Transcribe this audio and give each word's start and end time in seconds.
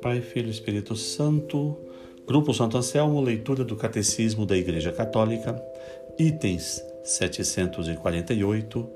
Pai, 0.00 0.20
Filho 0.20 0.48
e 0.48 0.50
Espírito 0.50 0.96
Santo, 0.96 1.76
Grupo 2.26 2.52
Santo 2.52 2.76
Anselmo, 2.76 3.20
leitura 3.20 3.62
do 3.64 3.76
Catecismo 3.76 4.44
da 4.44 4.56
Igreja 4.56 4.90
Católica, 4.92 5.62
itens 6.18 6.84
748 7.04 8.90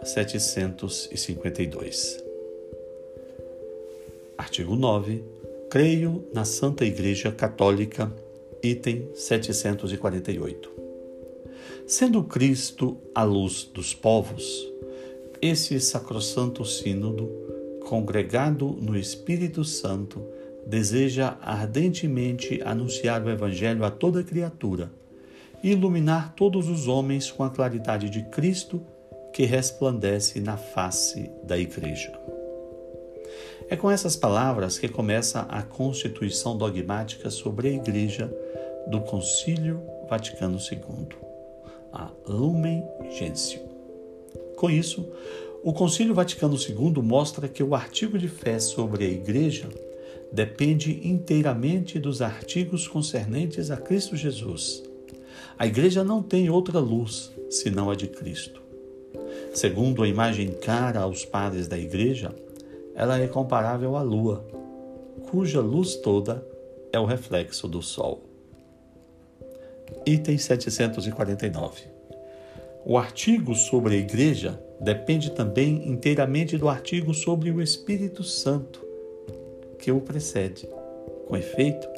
a 0.00 0.04
752. 0.04 2.22
Artigo 4.36 4.76
9. 4.76 5.24
Creio 5.70 6.28
na 6.34 6.44
Santa 6.44 6.84
Igreja 6.84 7.32
Católica, 7.32 8.12
item 8.62 9.08
748. 9.14 10.81
Sendo 11.86 12.24
Cristo 12.24 12.96
a 13.14 13.22
luz 13.22 13.64
dos 13.64 13.94
povos, 13.94 14.66
esse 15.40 15.80
sacrossanto 15.80 16.64
sínodo, 16.64 17.28
congregado 17.86 18.76
no 18.80 18.96
Espírito 18.96 19.64
Santo, 19.64 20.22
deseja 20.66 21.36
ardentemente 21.42 22.60
anunciar 22.64 23.22
o 23.22 23.30
Evangelho 23.30 23.84
a 23.84 23.90
toda 23.90 24.22
criatura 24.22 24.90
iluminar 25.62 26.34
todos 26.34 26.68
os 26.68 26.88
homens 26.88 27.30
com 27.30 27.44
a 27.44 27.50
claridade 27.50 28.10
de 28.10 28.22
Cristo 28.24 28.82
que 29.32 29.44
resplandece 29.44 30.40
na 30.40 30.56
face 30.56 31.30
da 31.44 31.56
Igreja. 31.56 32.12
É 33.70 33.76
com 33.76 33.90
essas 33.90 34.16
palavras 34.16 34.78
que 34.78 34.88
começa 34.88 35.42
a 35.42 35.62
constituição 35.62 36.58
dogmática 36.58 37.30
sobre 37.30 37.68
a 37.68 37.72
Igreja 37.72 38.30
do 38.88 39.00
Concílio 39.00 39.80
Vaticano 40.10 40.58
II, 40.58 41.08
a 41.92 42.10
Lumen 42.26 42.82
Gentium. 43.10 43.62
Com 44.56 44.70
isso, 44.70 45.06
o 45.62 45.72
Concílio 45.72 46.14
Vaticano 46.14 46.56
II 46.56 47.02
mostra 47.02 47.48
que 47.48 47.62
o 47.62 47.74
artigo 47.74 48.18
de 48.18 48.28
fé 48.28 48.58
sobre 48.58 49.04
a 49.04 49.08
Igreja 49.08 49.68
depende 50.32 51.06
inteiramente 51.06 51.98
dos 51.98 52.22
artigos 52.22 52.88
concernentes 52.88 53.70
a 53.70 53.76
Cristo 53.76 54.16
Jesus. 54.16 54.82
A 55.58 55.66
igreja 55.66 56.02
não 56.02 56.22
tem 56.22 56.48
outra 56.48 56.78
luz 56.78 57.30
senão 57.50 57.90
a 57.90 57.94
de 57.94 58.08
Cristo. 58.08 58.62
Segundo 59.52 60.02
a 60.02 60.08
imagem 60.08 60.48
cara 60.48 61.00
aos 61.00 61.24
padres 61.24 61.68
da 61.68 61.78
igreja, 61.78 62.34
ela 62.94 63.18
é 63.18 63.26
comparável 63.26 63.96
à 63.96 64.02
lua, 64.02 64.44
cuja 65.30 65.60
luz 65.60 65.96
toda 65.96 66.44
é 66.90 66.98
o 66.98 67.04
reflexo 67.04 67.68
do 67.68 67.82
sol. 67.82 68.31
Item 70.06 70.38
749. 70.38 71.82
O 72.84 72.98
artigo 72.98 73.54
sobre 73.54 73.94
a 73.94 73.98
igreja 73.98 74.60
depende 74.80 75.30
também 75.30 75.88
inteiramente 75.88 76.58
do 76.58 76.68
artigo 76.68 77.14
sobre 77.14 77.50
o 77.50 77.62
Espírito 77.62 78.24
Santo 78.24 78.84
que 79.78 79.92
o 79.92 80.00
precede. 80.00 80.68
Com 81.26 81.36
efeito, 81.36 81.88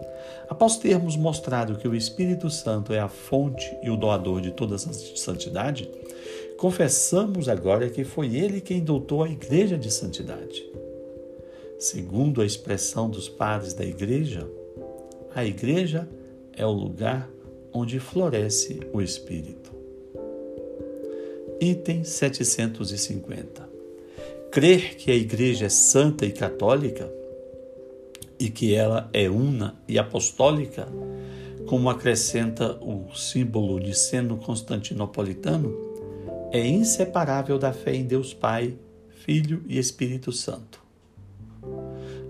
após 0.49 0.77
termos 0.77 1.17
mostrado 1.17 1.77
que 1.77 1.89
o 1.89 1.95
Espírito 1.95 2.51
Santo 2.51 2.93
é 2.93 3.01
a 3.01 3.09
fonte 3.09 3.77
e 3.83 3.91
o 3.91 3.97
doador 3.97 4.41
de 4.41 4.51
toda 4.51 4.79
santidade, 4.79 5.91
confessamos 6.59 7.49
agora 7.49 7.89
que 7.89 8.05
foi 8.05 8.37
ele 8.37 8.61
quem 8.61 8.81
doutou 8.81 9.23
a 9.23 9.29
igreja 9.29 9.77
de 9.77 9.91
santidade. 9.91 10.65
Segundo 11.79 12.41
a 12.41 12.47
expressão 12.47 13.11
dos 13.11 13.29
padres 13.29 13.75
da 13.75 13.85
igreja, 13.85 14.49
a 15.35 15.45
igreja 15.45 16.09
é 16.57 16.65
o 16.65 16.71
lugar 16.71 17.29
onde 17.75 17.99
floresce 17.99 18.81
o 18.93 19.03
Espírito. 19.03 19.73
Item 21.61 22.05
750. 22.05 23.69
Crer 24.53 24.97
que 24.97 25.11
a 25.11 25.15
igreja 25.15 25.67
é 25.67 25.69
santa 25.69 26.25
e 26.25 26.31
católica 26.31 27.13
e 28.39 28.49
que 28.49 28.75
ela 28.75 29.11
é 29.13 29.29
una 29.29 29.75
e 29.89 29.99
apostólica, 29.99 30.87
como 31.67 31.91
acrescenta 31.91 32.79
o 32.81 33.13
símbolo 33.15 33.81
de 33.81 33.95
seno 33.95 34.37
constantinopolitano, 34.37 35.75
é 36.53 36.65
inseparável 36.65 37.59
da 37.59 37.73
fé 37.73 37.97
em 37.97 38.05
Deus 38.05 38.33
Pai, 38.33 38.77
Filho 39.25 39.65
e 39.67 39.79
Espírito 39.79 40.31
Santo. 40.31 40.81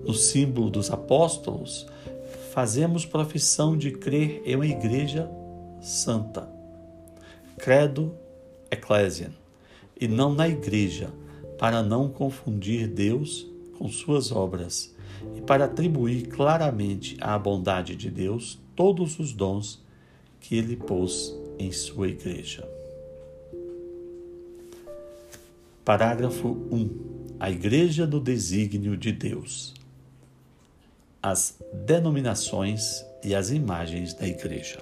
No 0.06 0.14
símbolo 0.14 0.70
dos 0.70 0.90
apóstolos, 0.90 1.86
fazemos 2.54 3.04
profissão 3.04 3.76
de 3.76 3.90
crer 3.90 4.40
em 4.46 4.54
uma 4.54 4.64
igreja 4.64 5.28
santa. 5.82 6.48
Credo 7.58 8.14
Ecclesiam, 8.70 9.32
e 10.00 10.06
não 10.06 10.32
na 10.32 10.48
igreja, 10.48 11.12
para 11.58 11.82
não 11.82 12.08
confundir 12.08 12.86
Deus 12.86 13.44
com 13.76 13.88
suas 13.88 14.30
obras 14.30 14.94
e 15.36 15.40
para 15.40 15.64
atribuir 15.64 16.28
claramente 16.28 17.16
à 17.20 17.36
bondade 17.36 17.96
de 17.96 18.08
Deus 18.08 18.56
todos 18.76 19.18
os 19.18 19.32
dons 19.32 19.82
que 20.40 20.54
ele 20.56 20.76
pôs 20.76 21.36
em 21.58 21.72
sua 21.72 22.06
igreja. 22.06 22.68
Parágrafo 25.84 26.48
1. 26.70 27.34
A 27.40 27.50
Igreja 27.50 28.06
do 28.06 28.20
Desígnio 28.20 28.96
de 28.96 29.10
Deus. 29.10 29.74
As 31.26 31.54
denominações 31.72 33.02
e 33.24 33.34
as 33.34 33.48
imagens 33.48 34.12
da 34.12 34.28
Igreja. 34.28 34.80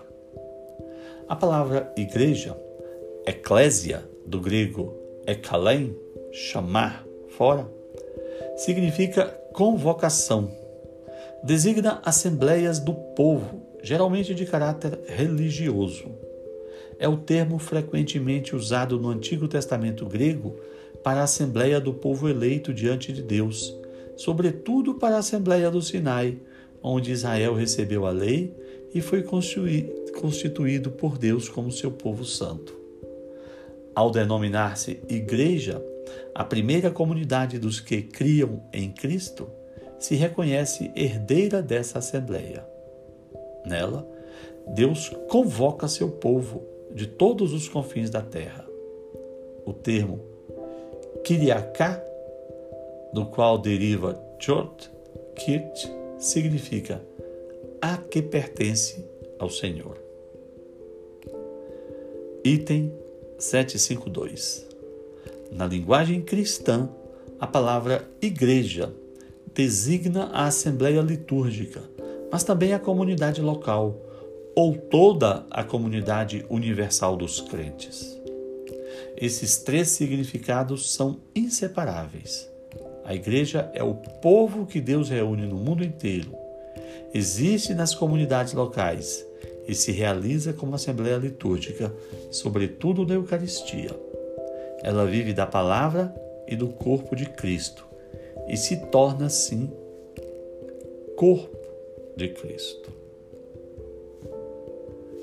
A 1.28 1.36
palavra 1.36 1.94
igreja, 1.96 2.60
eclésia, 3.24 4.02
do 4.26 4.40
grego 4.40 4.92
ekalein, 5.24 5.94
chamar, 6.32 7.06
fora, 7.28 7.70
significa 8.56 9.26
convocação. 9.52 10.50
Designa 11.44 12.02
assembleias 12.04 12.80
do 12.80 12.92
povo, 12.92 13.62
geralmente 13.80 14.34
de 14.34 14.44
caráter 14.44 14.98
religioso. 15.06 16.10
É 16.98 17.06
o 17.06 17.18
termo 17.18 17.56
frequentemente 17.60 18.56
usado 18.56 18.98
no 18.98 19.10
Antigo 19.10 19.46
Testamento 19.46 20.06
grego 20.06 20.58
para 21.04 21.20
a 21.20 21.24
assembleia 21.24 21.78
do 21.78 21.94
povo 21.94 22.28
eleito 22.28 22.74
diante 22.74 23.12
de 23.12 23.22
Deus, 23.22 23.80
sobretudo 24.16 24.94
para 24.94 25.16
a 25.16 25.18
assembleia 25.18 25.70
do 25.70 25.82
Sinai, 25.82 26.38
onde 26.82 27.12
Israel 27.12 27.54
recebeu 27.54 28.06
a 28.06 28.10
lei 28.10 28.54
e 28.94 29.00
foi 29.00 29.22
constituído 29.22 30.90
por 30.90 31.16
Deus 31.16 31.48
como 31.48 31.70
seu 31.70 31.90
povo 31.90 32.24
santo. 32.24 32.76
Ao 33.94 34.10
denominar-se 34.10 35.00
igreja, 35.08 35.82
a 36.34 36.44
primeira 36.44 36.90
comunidade 36.90 37.58
dos 37.58 37.80
que 37.80 38.02
criam 38.02 38.62
em 38.72 38.90
Cristo 38.90 39.48
se 39.98 40.14
reconhece 40.14 40.90
herdeira 40.96 41.62
dessa 41.62 41.98
Assembleia. 41.98 42.66
Nela, 43.64 44.08
Deus 44.74 45.10
convoca 45.28 45.86
seu 45.88 46.10
povo 46.10 46.62
de 46.94 47.06
todos 47.06 47.52
os 47.52 47.68
confins 47.68 48.10
da 48.10 48.20
terra. 48.20 48.66
O 49.64 49.72
termo 49.72 50.20
Kiriaká, 51.22 52.02
do 53.12 53.26
qual 53.26 53.58
deriva 53.58 54.20
Chort, 54.38 54.90
Kirt, 55.36 55.88
significa 56.18 57.02
a 57.80 57.96
que 57.96 58.22
pertence 58.22 59.04
ao 59.38 59.50
Senhor. 59.50 59.96
Item 62.44 62.92
752 63.38 64.72
na 65.52 65.66
linguagem 65.66 66.22
cristã, 66.22 66.88
a 67.38 67.46
palavra 67.46 68.08
igreja 68.22 68.92
designa 69.54 70.30
a 70.32 70.46
assembleia 70.46 71.02
litúrgica, 71.02 71.82
mas 72.30 72.42
também 72.42 72.72
a 72.72 72.78
comunidade 72.78 73.42
local 73.42 73.94
ou 74.56 74.74
toda 74.74 75.44
a 75.50 75.62
comunidade 75.62 76.44
universal 76.48 77.16
dos 77.16 77.40
crentes. 77.40 78.18
Esses 79.16 79.58
três 79.58 79.88
significados 79.88 80.94
são 80.94 81.20
inseparáveis. 81.34 82.50
A 83.04 83.14
igreja 83.14 83.70
é 83.74 83.82
o 83.82 83.94
povo 83.94 84.66
que 84.66 84.80
Deus 84.80 85.08
reúne 85.08 85.46
no 85.46 85.56
mundo 85.56 85.84
inteiro. 85.84 86.34
Existe 87.12 87.74
nas 87.74 87.94
comunidades 87.94 88.52
locais 88.52 89.26
e 89.66 89.74
se 89.74 89.92
realiza 89.92 90.52
como 90.52 90.74
assembleia 90.74 91.16
litúrgica, 91.16 91.92
sobretudo 92.30 93.06
na 93.06 93.14
Eucaristia. 93.14 93.90
Ela 94.82 95.04
vive 95.06 95.32
da 95.32 95.46
palavra 95.46 96.14
e 96.48 96.56
do 96.56 96.68
corpo 96.68 97.14
de 97.14 97.26
Cristo 97.26 97.86
e 98.48 98.56
se 98.56 98.76
torna, 98.86 99.26
assim, 99.26 99.70
corpo 101.16 101.56
de 102.16 102.28
Cristo. 102.28 102.92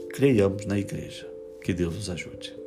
Creiamos 0.09 0.65
na 0.65 0.77
igreja. 0.77 1.27
Que 1.61 1.73
Deus 1.73 1.93
nos 1.95 2.09
ajude. 2.09 2.58